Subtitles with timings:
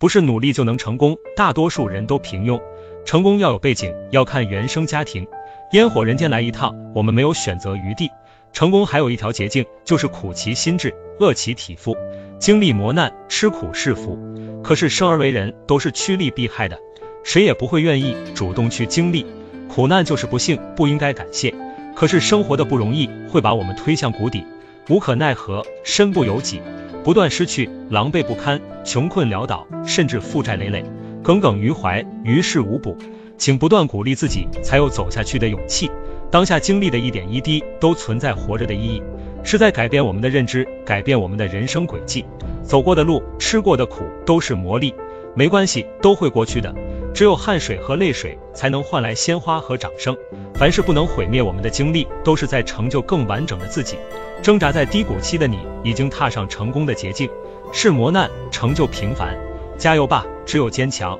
[0.00, 2.58] 不是努力就能成功，大多数人都平庸。
[3.04, 5.26] 成功要有背景，要看原生家庭。
[5.72, 8.08] 烟火人间来一趟，我们没有选择余地。
[8.54, 11.94] 成功还有一条捷径，就是苦其心志，饿其体肤，
[12.38, 14.18] 经历磨难，吃苦是福。
[14.64, 16.78] 可是生而为人，都是趋利避害的，
[17.22, 19.26] 谁也不会愿意主动去经历
[19.68, 21.54] 苦难，就是不幸，不应该感谢。
[21.94, 24.46] 可是生活的不容易，会把我们推向谷底，
[24.88, 26.62] 无可奈何，身不由己。
[27.02, 30.84] 不断失去，狼狈不堪，穷困潦倒，甚至负债累累，
[31.22, 32.96] 耿耿于怀，于事无补。
[33.38, 35.90] 请不断鼓励自己，才有走下去的勇气。
[36.30, 39.02] 当下经历的一点一滴，都存在活着的意义，
[39.42, 42.26] 是在改变我们的认知，改变我们的人生轨迹。
[42.62, 44.92] 走过的路，吃过的苦，都是磨砺。
[45.34, 46.74] 没关系，都会过去的。
[47.14, 50.16] 只有汗水和泪水，才能换来鲜花和掌声。
[50.60, 53.96] 凡是不能毁灭我们的经历，都是在成就更完整的自己。
[54.42, 57.30] 挣扎在低谷期的你，已经踏上成功的捷径。
[57.72, 59.38] 是磨难成就平凡，
[59.78, 60.26] 加油吧！
[60.44, 61.18] 只有坚强，